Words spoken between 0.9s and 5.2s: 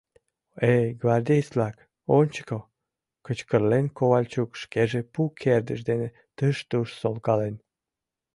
гвардеец-влак, ончыко!— кычкырлен Ковальчук, шкеже